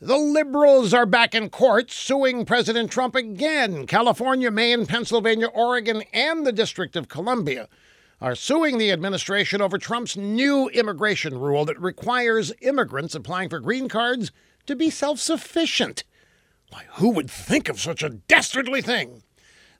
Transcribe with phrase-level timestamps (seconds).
[0.00, 3.86] The liberals are back in court suing President Trump again.
[3.86, 7.66] California, Maine, Pennsylvania, Oregon, and the District of Columbia
[8.20, 13.88] are suing the administration over Trump's new immigration rule that requires immigrants applying for green
[13.88, 14.32] cards
[14.66, 16.04] to be self sufficient.
[16.68, 19.22] Why, who would think of such a dastardly thing?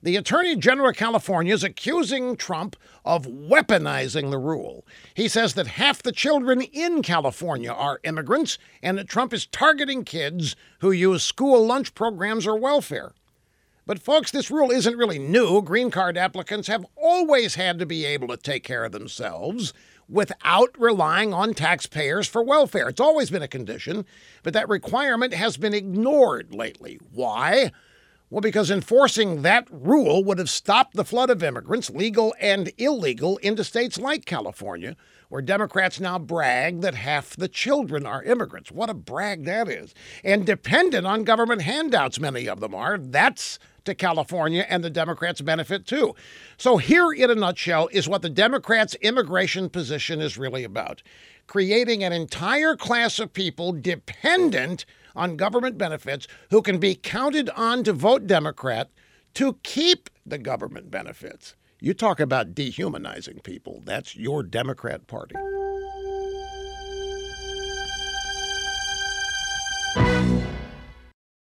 [0.03, 4.85] The Attorney General of California is accusing Trump of weaponizing the rule.
[5.15, 10.03] He says that half the children in California are immigrants and that Trump is targeting
[10.03, 13.13] kids who use school lunch programs or welfare.
[13.87, 15.61] But, folks, this rule isn't really new.
[15.63, 19.73] Green card applicants have always had to be able to take care of themselves
[20.07, 22.89] without relying on taxpayers for welfare.
[22.89, 24.05] It's always been a condition,
[24.43, 26.99] but that requirement has been ignored lately.
[27.11, 27.71] Why?
[28.29, 33.37] Well, because enforcing that rule would have stopped the flood of immigrants, legal and illegal,
[33.37, 34.97] into states like California,
[35.29, 38.69] where Democrats now brag that half the children are immigrants.
[38.69, 39.95] What a brag that is.
[40.25, 42.97] And dependent on government handouts, many of them are.
[42.97, 46.13] That's to California and the Democrats benefit too.
[46.57, 51.01] So, here in a nutshell is what the Democrats' immigration position is really about
[51.47, 54.85] creating an entire class of people dependent
[55.15, 58.89] on government benefits who can be counted on to vote Democrat
[59.33, 61.55] to keep the government benefits.
[61.79, 63.81] You talk about dehumanizing people.
[63.85, 65.35] That's your Democrat Party.